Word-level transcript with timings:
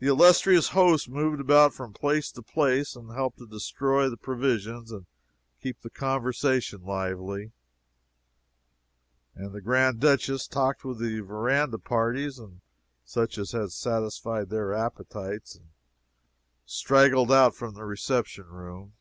The 0.00 0.06
illustrious 0.06 0.68
host 0.76 1.08
moved 1.08 1.40
about 1.40 1.72
from 1.72 1.94
place 1.94 2.30
to 2.32 2.42
place, 2.42 2.94
and 2.94 3.10
helped 3.10 3.38
to 3.38 3.46
destroy 3.46 4.10
the 4.10 4.18
provisions 4.18 4.92
and 4.92 5.06
keep 5.62 5.80
the 5.80 5.88
conversation 5.88 6.82
lively, 6.84 7.52
and 9.34 9.54
the 9.54 9.62
Grand 9.62 9.98
Duchess 9.98 10.46
talked 10.46 10.84
with 10.84 10.98
the 10.98 11.20
verandah 11.20 11.78
parties 11.78 12.38
and 12.38 12.60
such 13.02 13.38
as 13.38 13.52
had 13.52 13.72
satisfied 13.72 14.50
their 14.50 14.74
appetites 14.74 15.54
and 15.54 15.70
straggled 16.66 17.32
out 17.32 17.54
from 17.54 17.72
the 17.72 17.86
reception 17.86 18.44
room. 18.44 18.92